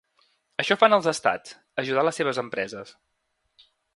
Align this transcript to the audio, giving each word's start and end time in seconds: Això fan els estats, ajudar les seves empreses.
Això 0.63 0.77
fan 0.83 0.95
els 0.97 1.09
estats, 1.11 1.53
ajudar 1.85 2.05
les 2.09 2.19
seves 2.21 2.41
empreses. 2.45 2.95